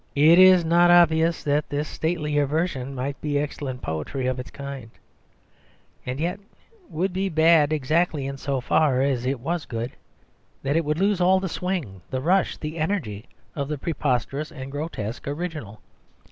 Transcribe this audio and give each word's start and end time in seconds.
Is 0.15 0.63
it 0.63 0.67
not 0.67 0.89
obvious 0.89 1.43
that 1.43 1.69
this 1.69 1.87
statelier 1.87 2.47
version 2.47 2.95
might 2.95 3.21
be 3.21 3.37
excellent 3.37 3.83
poetry 3.83 4.25
of 4.25 4.39
its 4.39 4.49
kind, 4.49 4.89
and 6.07 6.19
yet 6.19 6.39
would 6.89 7.13
be 7.13 7.29
bad 7.29 7.71
exactly 7.71 8.25
in 8.25 8.37
so 8.37 8.59
far 8.61 9.03
as 9.03 9.27
it 9.27 9.39
was 9.39 9.67
good; 9.67 9.91
that 10.63 10.75
it 10.75 10.83
would 10.85 10.97
lose 10.97 11.21
all 11.21 11.39
the 11.39 11.47
swing, 11.47 12.01
the 12.09 12.19
rush, 12.19 12.57
the 12.57 12.79
energy 12.79 13.25
of 13.55 13.67
the 13.67 13.77
preposterous 13.77 14.51
and 14.51 14.71
grotesque 14.71 15.27
original? 15.27 15.79